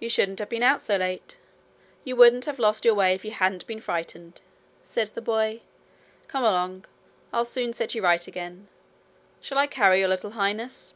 'You 0.00 0.10
shouldn't 0.10 0.38
have 0.40 0.50
been 0.50 0.62
out 0.62 0.82
so 0.82 0.98
late. 0.98 1.38
You 2.04 2.14
wouldn't 2.14 2.44
have 2.44 2.58
lost 2.58 2.84
your 2.84 2.94
way 2.94 3.14
if 3.14 3.24
you 3.24 3.30
hadn't 3.30 3.66
been 3.66 3.80
frightened,' 3.80 4.42
said 4.82 5.08
the 5.14 5.22
boy. 5.22 5.62
'Come 6.28 6.44
along. 6.44 6.84
I'll 7.32 7.46
soon 7.46 7.72
set 7.72 7.94
you 7.94 8.02
right 8.04 8.26
again. 8.26 8.68
Shall 9.40 9.56
I 9.56 9.66
carry 9.66 10.00
your 10.00 10.08
little 10.08 10.32
Highness?' 10.32 10.92